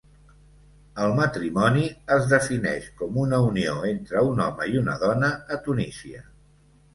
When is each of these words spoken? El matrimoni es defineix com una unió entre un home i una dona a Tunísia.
El 1.01 1.11
matrimoni 1.17 1.83
es 2.15 2.25
defineix 2.31 2.87
com 3.01 3.19
una 3.25 3.43
unió 3.51 3.77
entre 3.91 4.25
un 4.31 4.43
home 4.47 4.67
i 4.73 4.81
una 4.81 4.97
dona 5.05 5.31
a 5.35 5.61
Tunísia. 5.69 6.27